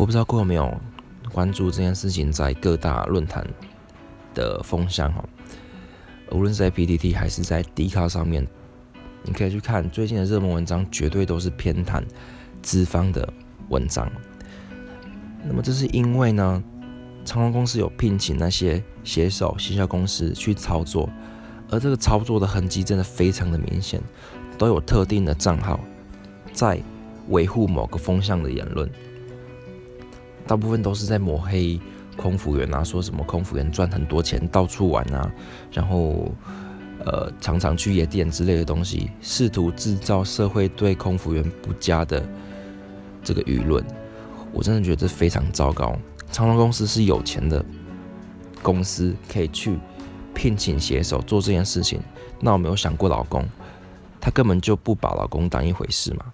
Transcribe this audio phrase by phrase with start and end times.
[0.00, 0.74] 我不知道各位有没有
[1.30, 3.46] 关注这件事情在各大论坛
[4.32, 5.22] 的风向哈，
[6.30, 8.48] 无论是在 PTT 还是在 d 卡上面，
[9.22, 12.02] 你可以去看最近的热门文章，绝对都是偏袒
[12.62, 13.30] 资方的
[13.68, 14.10] 文章。
[15.44, 16.64] 那么这是因为呢，
[17.22, 21.10] 长隆公司有聘请那些写手、行销公司去操作，
[21.68, 24.00] 而这个操作的痕迹真的非常的明显，
[24.56, 25.78] 都有特定的账号
[26.54, 26.80] 在
[27.28, 28.90] 维护某个风向的言论。
[30.50, 31.80] 大部分都是在抹黑
[32.16, 35.30] 空服员啊，说什么空服员赚很多钱，到处玩啊，
[35.70, 36.34] 然后
[37.04, 42.28] 呃常常去夜店之类的东西，试图制造社会对空服员不佳的
[43.22, 43.84] 这个舆论。
[44.52, 45.96] 我真的觉得这非常糟糕。
[46.32, 47.64] 长隆公司是有钱的
[48.60, 49.78] 公司，可以去
[50.34, 52.00] 聘请写手做这件事情。
[52.40, 53.48] 那我没有想过老公，
[54.20, 56.24] 他根本就不把老公当一回事嘛。